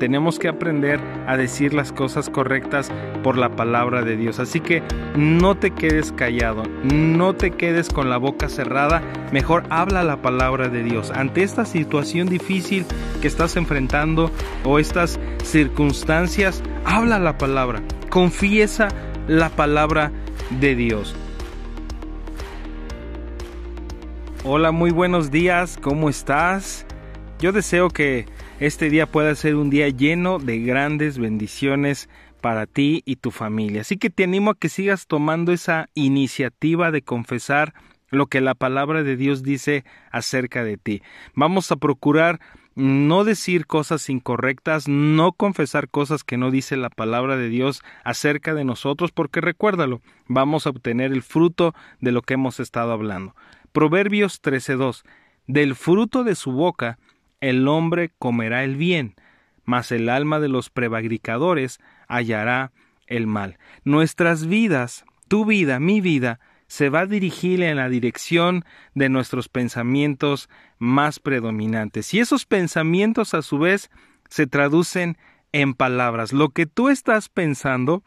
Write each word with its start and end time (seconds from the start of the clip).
tenemos 0.00 0.38
que 0.38 0.48
aprender 0.48 0.98
a 1.28 1.36
decir 1.36 1.74
las 1.74 1.92
cosas 1.92 2.30
correctas 2.30 2.90
por 3.22 3.36
la 3.36 3.50
palabra 3.50 4.02
de 4.02 4.16
Dios. 4.16 4.40
Así 4.40 4.58
que 4.58 4.82
no 5.14 5.56
te 5.56 5.70
quedes 5.70 6.10
callado, 6.10 6.64
no 6.82 7.36
te 7.36 7.52
quedes 7.52 7.90
con 7.90 8.08
la 8.08 8.16
boca 8.16 8.48
cerrada, 8.48 9.02
mejor 9.30 9.62
habla 9.68 10.02
la 10.02 10.20
palabra 10.22 10.68
de 10.68 10.82
Dios. 10.82 11.12
Ante 11.12 11.42
esta 11.42 11.64
situación 11.64 12.28
difícil 12.28 12.84
que 13.20 13.28
estás 13.28 13.56
enfrentando 13.56 14.30
o 14.64 14.78
estas 14.78 15.20
circunstancias, 15.44 16.62
habla 16.84 17.18
la 17.18 17.36
palabra, 17.38 17.82
confiesa 18.08 18.88
la 19.28 19.50
palabra 19.50 20.10
de 20.58 20.74
Dios. 20.74 21.14
Hola, 24.44 24.72
muy 24.72 24.90
buenos 24.90 25.30
días, 25.30 25.78
¿cómo 25.80 26.08
estás? 26.08 26.86
Yo 27.40 27.52
deseo 27.52 27.88
que 27.88 28.26
este 28.58 28.90
día 28.90 29.06
pueda 29.06 29.34
ser 29.34 29.56
un 29.56 29.70
día 29.70 29.88
lleno 29.88 30.38
de 30.38 30.58
grandes 30.58 31.16
bendiciones 31.16 32.10
para 32.42 32.66
ti 32.66 33.02
y 33.06 33.16
tu 33.16 33.30
familia. 33.30 33.80
Así 33.80 33.96
que 33.96 34.10
te 34.10 34.24
animo 34.24 34.50
a 34.50 34.58
que 34.58 34.68
sigas 34.68 35.06
tomando 35.06 35.50
esa 35.50 35.88
iniciativa 35.94 36.90
de 36.90 37.00
confesar 37.00 37.72
lo 38.10 38.26
que 38.26 38.42
la 38.42 38.54
palabra 38.54 39.02
de 39.02 39.16
Dios 39.16 39.42
dice 39.42 39.84
acerca 40.10 40.64
de 40.64 40.76
ti. 40.76 41.02
Vamos 41.34 41.72
a 41.72 41.76
procurar 41.76 42.40
no 42.74 43.24
decir 43.24 43.66
cosas 43.66 44.10
incorrectas, 44.10 44.86
no 44.86 45.32
confesar 45.32 45.88
cosas 45.88 46.24
que 46.24 46.36
no 46.36 46.50
dice 46.50 46.76
la 46.76 46.90
palabra 46.90 47.38
de 47.38 47.48
Dios 47.48 47.82
acerca 48.04 48.52
de 48.52 48.64
nosotros, 48.64 49.12
porque 49.12 49.40
recuérdalo, 49.40 50.02
vamos 50.26 50.66
a 50.66 50.70
obtener 50.70 51.10
el 51.10 51.22
fruto 51.22 51.74
de 52.00 52.12
lo 52.12 52.20
que 52.20 52.34
hemos 52.34 52.60
estado 52.60 52.92
hablando. 52.92 53.34
Proverbios 53.72 54.42
13:2 54.42 55.04
Del 55.46 55.74
fruto 55.74 56.22
de 56.22 56.34
su 56.34 56.52
boca 56.52 56.98
el 57.40 57.68
hombre 57.68 58.12
comerá 58.18 58.64
el 58.64 58.76
bien, 58.76 59.14
mas 59.64 59.92
el 59.92 60.08
alma 60.08 60.40
de 60.40 60.48
los 60.48 60.70
prevaricadores 60.70 61.78
hallará 62.08 62.72
el 63.06 63.26
mal. 63.26 63.58
Nuestras 63.84 64.46
vidas, 64.46 65.04
tu 65.28 65.44
vida, 65.44 65.80
mi 65.80 66.00
vida, 66.00 66.40
se 66.66 66.88
va 66.88 67.00
a 67.00 67.06
dirigir 67.06 67.62
en 67.62 67.76
la 67.76 67.88
dirección 67.88 68.64
de 68.94 69.08
nuestros 69.08 69.48
pensamientos 69.48 70.48
más 70.78 71.18
predominantes. 71.18 72.14
Y 72.14 72.20
esos 72.20 72.46
pensamientos 72.46 73.34
a 73.34 73.42
su 73.42 73.58
vez 73.58 73.90
se 74.28 74.46
traducen 74.46 75.18
en 75.52 75.74
palabras. 75.74 76.32
Lo 76.32 76.50
que 76.50 76.66
tú 76.66 76.88
estás 76.88 77.28
pensando 77.28 78.04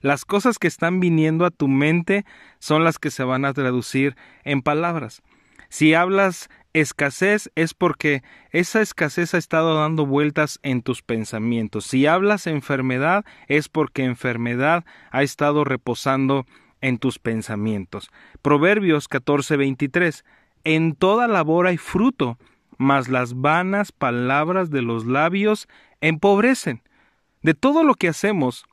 las 0.00 0.24
cosas 0.24 0.58
que 0.58 0.66
están 0.66 0.98
viniendo 0.98 1.44
a 1.44 1.50
tu 1.50 1.68
mente 1.68 2.24
son 2.58 2.84
las 2.84 2.98
que 2.98 3.10
se 3.10 3.22
van 3.22 3.44
a 3.44 3.52
traducir 3.52 4.16
en 4.44 4.62
palabras. 4.62 5.22
Si 5.68 5.92
hablas 5.94 6.48
escasez 6.72 7.50
es 7.54 7.74
porque 7.74 8.22
esa 8.50 8.80
escasez 8.80 9.34
ha 9.34 9.38
estado 9.38 9.74
dando 9.74 10.06
vueltas 10.06 10.58
en 10.62 10.82
tus 10.82 11.02
pensamientos. 11.02 11.84
Si 11.84 12.06
hablas 12.06 12.46
enfermedad 12.46 13.24
es 13.48 13.68
porque 13.68 14.04
enfermedad 14.04 14.84
ha 15.10 15.22
estado 15.22 15.64
reposando 15.64 16.46
en 16.80 16.98
tus 16.98 17.18
pensamientos. 17.18 18.10
Proverbios 18.42 19.08
14:23 19.08 20.24
En 20.64 20.94
toda 20.94 21.28
labor 21.28 21.66
hay 21.66 21.76
fruto, 21.76 22.38
mas 22.78 23.08
las 23.08 23.34
vanas 23.40 23.92
palabras 23.92 24.70
de 24.70 24.82
los 24.82 25.06
labios 25.06 25.68
empobrecen. 26.00 26.82
De 27.42 27.54
todo 27.54 27.84
lo 27.84 27.94
que 27.94 28.08
hacemos, 28.08 28.66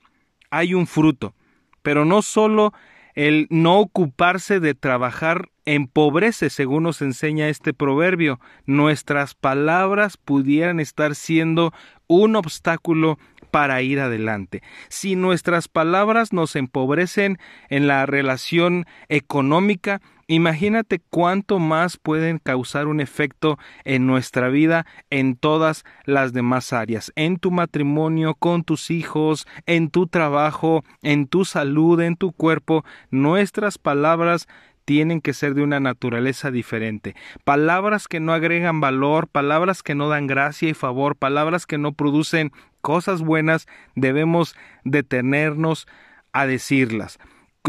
hay 0.50 0.74
un 0.74 0.88
fruto, 0.88 1.34
pero 1.82 2.06
no 2.06 2.22
solo 2.22 2.74
el 3.18 3.48
no 3.50 3.80
ocuparse 3.80 4.60
de 4.60 4.76
trabajar 4.76 5.50
empobrece, 5.66 6.52
según 6.52 6.84
nos 6.84 7.02
enseña 7.02 7.50
este 7.50 7.74
proverbio. 7.74 8.40
Nuestras 8.68 9.34
palabras 9.34 10.18
pudieran 10.18 10.80
estar 10.80 11.16
siendo 11.16 11.74
un 12.06 12.36
obstáculo 12.36 13.18
para 13.50 13.82
ir 13.82 14.00
adelante. 14.00 14.62
Si 14.88 15.16
nuestras 15.16 15.68
palabras 15.68 16.32
nos 16.32 16.56
empobrecen 16.56 17.40
en 17.70 17.88
la 17.88 18.06
relación 18.06 18.86
económica, 19.10 20.00
Imagínate 20.30 21.00
cuánto 21.10 21.58
más 21.58 21.96
pueden 21.96 22.40
causar 22.40 22.88
un 22.88 23.00
efecto 23.00 23.58
en 23.86 24.06
nuestra 24.06 24.50
vida 24.50 24.86
en 25.10 25.38
todas 25.38 25.86
las 26.04 26.34
demás 26.34 26.74
áreas, 26.74 27.14
en 27.16 27.38
tu 27.38 27.50
matrimonio, 27.50 28.36
con 28.36 28.66
tus 28.66 28.92
hijos, 28.92 29.48
en 29.66 29.90
tu 29.90 30.06
trabajo, 30.08 30.84
en 31.02 31.28
tu 31.28 31.46
salud, 31.46 32.02
en 32.02 32.18
tu 32.18 32.34
cuerpo. 32.34 32.84
Nuestras 33.10 33.78
palabras 33.78 34.50
tienen 34.84 35.22
que 35.22 35.32
ser 35.32 35.54
de 35.54 35.64
una 35.64 35.80
naturaleza 35.80 36.52
diferente. 36.52 37.16
Palabras 37.46 38.10
que 38.10 38.20
no 38.20 38.34
agregan 38.34 38.82
valor, 38.82 39.30
palabras 39.30 39.82
que 39.82 39.96
no 39.96 40.10
dan 40.10 40.28
gracia 40.28 40.68
y 40.68 40.74
favor, 40.74 41.16
palabras 41.16 41.66
que 41.66 41.78
no 41.78 41.94
producen 41.94 42.52
cosas 42.82 43.22
buenas, 43.22 43.66
debemos 43.96 44.58
detenernos 44.84 45.88
a 46.34 46.46
decirlas 46.46 47.18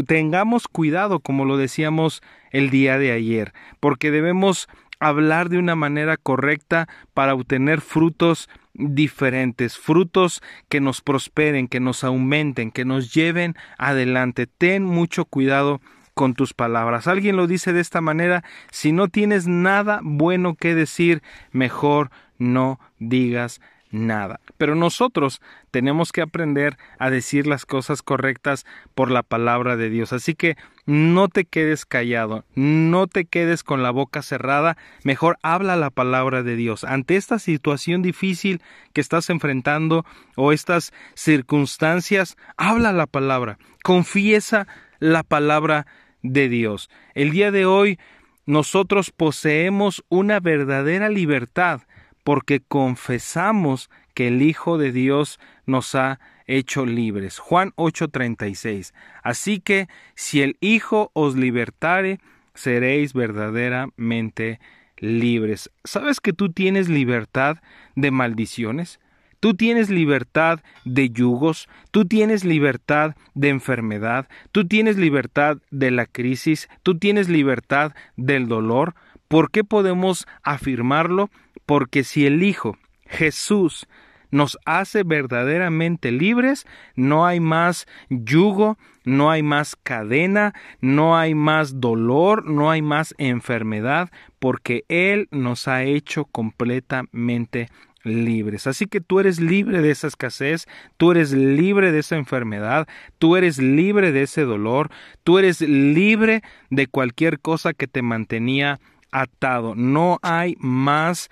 tengamos 0.05 0.67
cuidado, 0.67 1.19
como 1.19 1.45
lo 1.45 1.57
decíamos 1.57 2.21
el 2.51 2.69
día 2.69 2.97
de 2.97 3.11
ayer, 3.11 3.53
porque 3.79 4.11
debemos 4.11 4.67
hablar 4.99 5.49
de 5.49 5.57
una 5.57 5.75
manera 5.75 6.17
correcta 6.17 6.87
para 7.13 7.33
obtener 7.33 7.81
frutos 7.81 8.49
diferentes, 8.73 9.77
frutos 9.77 10.41
que 10.67 10.81
nos 10.81 11.01
prosperen, 11.01 11.67
que 11.67 11.79
nos 11.79 12.03
aumenten, 12.03 12.71
que 12.71 12.85
nos 12.85 13.13
lleven 13.13 13.55
adelante. 13.77 14.47
Ten 14.47 14.83
mucho 14.83 15.25
cuidado 15.25 15.81
con 16.13 16.33
tus 16.33 16.53
palabras. 16.53 17.07
Alguien 17.07 17.35
lo 17.37 17.47
dice 17.47 17.71
de 17.73 17.81
esta 17.81 18.01
manera, 18.01 18.43
si 18.71 18.91
no 18.91 19.07
tienes 19.07 19.47
nada 19.47 20.01
bueno 20.03 20.55
que 20.55 20.75
decir, 20.75 21.21
mejor 21.51 22.11
no 22.37 22.79
digas 22.99 23.61
nada. 23.91 24.39
Pero 24.57 24.75
nosotros 24.75 25.41
tenemos 25.71 26.11
que 26.11 26.21
aprender 26.21 26.77
a 26.97 27.09
decir 27.09 27.47
las 27.47 27.65
cosas 27.65 28.01
correctas 28.01 28.65
por 28.95 29.11
la 29.11 29.23
palabra 29.23 29.77
de 29.77 29.89
Dios. 29.89 30.13
Así 30.13 30.35
que 30.35 30.57
no 30.85 31.27
te 31.27 31.45
quedes 31.45 31.85
callado, 31.85 32.45
no 32.55 33.07
te 33.07 33.25
quedes 33.25 33.63
con 33.63 33.83
la 33.83 33.91
boca 33.91 34.21
cerrada, 34.21 34.77
mejor 35.03 35.37
habla 35.41 35.75
la 35.75 35.89
palabra 35.89 36.43
de 36.43 36.55
Dios. 36.55 36.83
Ante 36.83 37.15
esta 37.15 37.39
situación 37.39 38.01
difícil 38.01 38.61
que 38.93 39.01
estás 39.01 39.29
enfrentando 39.29 40.05
o 40.35 40.51
estas 40.51 40.93
circunstancias, 41.15 42.37
habla 42.57 42.91
la 42.91 43.07
palabra, 43.07 43.57
confiesa 43.83 44.67
la 44.99 45.23
palabra 45.23 45.85
de 46.21 46.49
Dios. 46.49 46.89
El 47.13 47.31
día 47.31 47.51
de 47.51 47.65
hoy 47.65 47.99
nosotros 48.45 49.11
poseemos 49.11 50.03
una 50.09 50.39
verdadera 50.39 51.09
libertad 51.09 51.81
porque 52.29 52.59
confesamos 52.59 53.89
que 54.13 54.27
el 54.27 54.43
Hijo 54.43 54.77
de 54.77 54.91
Dios 54.91 55.39
nos 55.65 55.95
ha 55.95 56.19
hecho 56.45 56.85
libres. 56.85 57.39
Juan 57.39 57.73
8:36. 57.75 58.93
Así 59.23 59.59
que 59.59 59.87
si 60.13 60.43
el 60.43 60.55
Hijo 60.61 61.09
os 61.13 61.35
libertare, 61.35 62.19
seréis 62.53 63.13
verdaderamente 63.13 64.59
libres. 64.99 65.71
¿Sabes 65.83 66.19
que 66.19 66.31
tú 66.31 66.51
tienes 66.51 66.87
libertad 66.87 67.63
de 67.95 68.11
maldiciones? 68.11 68.99
Tú 69.39 69.55
tienes 69.55 69.89
libertad 69.89 70.59
de 70.85 71.09
yugos, 71.09 71.67
tú 71.89 72.05
tienes 72.05 72.45
libertad 72.45 73.15
de 73.33 73.49
enfermedad, 73.49 74.27
tú 74.51 74.67
tienes 74.67 74.97
libertad 74.97 75.57
de 75.71 75.89
la 75.89 76.05
crisis, 76.05 76.69
tú 76.83 76.99
tienes 76.99 77.27
libertad 77.27 77.95
del 78.17 78.47
dolor. 78.47 78.93
¿Por 79.29 79.51
qué 79.51 79.63
podemos 79.63 80.27
afirmarlo? 80.43 81.29
porque 81.69 82.03
si 82.03 82.25
el 82.25 82.41
Hijo, 82.41 82.79
Jesús, 83.05 83.87
nos 84.31 84.57
hace 84.65 85.03
verdaderamente 85.03 86.11
libres, 86.11 86.65
no 86.95 87.27
hay 87.27 87.39
más 87.39 87.85
yugo, 88.09 88.79
no 89.03 89.29
hay 89.29 89.43
más 89.43 89.75
cadena, 89.75 90.55
no 90.81 91.15
hay 91.15 91.35
más 91.35 91.79
dolor, 91.79 92.49
no 92.49 92.71
hay 92.71 92.81
más 92.81 93.13
enfermedad, 93.19 94.09
porque 94.39 94.83
Él 94.87 95.27
nos 95.29 95.67
ha 95.67 95.83
hecho 95.83 96.25
completamente 96.25 97.69
libres. 98.03 98.65
Así 98.65 98.87
que 98.87 98.99
tú 98.99 99.19
eres 99.19 99.39
libre 99.39 99.83
de 99.83 99.91
esa 99.91 100.07
escasez, 100.07 100.65
tú 100.97 101.11
eres 101.11 101.33
libre 101.33 101.91
de 101.91 101.99
esa 101.99 102.15
enfermedad, 102.15 102.87
tú 103.19 103.35
eres 103.35 103.59
libre 103.59 104.11
de 104.11 104.23
ese 104.23 104.41
dolor, 104.41 104.89
tú 105.23 105.37
eres 105.37 105.61
libre 105.61 106.41
de 106.71 106.87
cualquier 106.87 107.39
cosa 107.39 107.73
que 107.73 107.85
te 107.85 108.01
mantenía 108.01 108.79
atado. 109.11 109.75
No 109.75 110.19
hay 110.21 110.55
más 110.59 111.29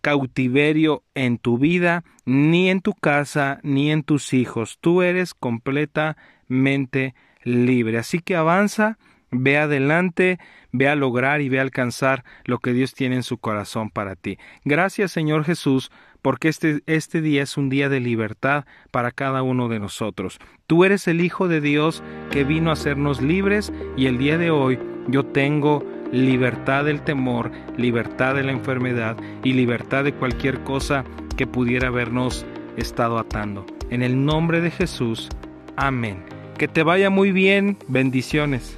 cautiverio 0.00 1.02
en 1.14 1.38
tu 1.38 1.58
vida, 1.58 2.04
ni 2.24 2.70
en 2.70 2.80
tu 2.80 2.92
casa, 2.92 3.58
ni 3.62 3.90
en 3.90 4.02
tus 4.04 4.32
hijos. 4.34 4.78
Tú 4.80 5.02
eres 5.02 5.34
completamente 5.34 7.14
libre. 7.42 7.98
Así 7.98 8.20
que 8.20 8.36
avanza, 8.36 8.98
ve 9.30 9.58
adelante, 9.58 10.38
ve 10.72 10.88
a 10.88 10.94
lograr 10.94 11.40
y 11.40 11.48
ve 11.48 11.58
a 11.58 11.62
alcanzar 11.62 12.24
lo 12.44 12.58
que 12.58 12.72
Dios 12.72 12.94
tiene 12.94 13.16
en 13.16 13.22
su 13.22 13.38
corazón 13.38 13.90
para 13.90 14.14
ti. 14.14 14.38
Gracias 14.64 15.12
Señor 15.12 15.44
Jesús, 15.44 15.90
porque 16.22 16.48
este, 16.48 16.82
este 16.86 17.20
día 17.20 17.42
es 17.42 17.56
un 17.56 17.68
día 17.68 17.88
de 17.88 18.00
libertad 18.00 18.64
para 18.90 19.10
cada 19.10 19.42
uno 19.42 19.68
de 19.68 19.78
nosotros. 19.78 20.38
Tú 20.66 20.84
eres 20.84 21.08
el 21.08 21.20
Hijo 21.20 21.48
de 21.48 21.60
Dios 21.60 22.02
que 22.30 22.44
vino 22.44 22.70
a 22.70 22.74
hacernos 22.74 23.20
libres 23.22 23.72
y 23.96 24.06
el 24.06 24.18
día 24.18 24.38
de 24.38 24.50
hoy 24.50 24.78
yo 25.08 25.24
tengo 25.24 25.84
libertad 26.12 26.84
del 26.84 27.02
temor, 27.02 27.50
libertad 27.76 28.34
de 28.34 28.42
la 28.42 28.52
enfermedad 28.52 29.16
y 29.44 29.52
libertad 29.52 30.04
de 30.04 30.12
cualquier 30.12 30.60
cosa 30.60 31.04
que 31.36 31.46
pudiera 31.46 31.88
habernos 31.88 32.46
estado 32.76 33.18
atando. 33.18 33.66
En 33.90 34.02
el 34.02 34.24
nombre 34.24 34.60
de 34.60 34.70
Jesús, 34.70 35.28
amén. 35.76 36.24
Que 36.58 36.68
te 36.68 36.82
vaya 36.82 37.10
muy 37.10 37.32
bien, 37.32 37.76
bendiciones. 37.88 38.76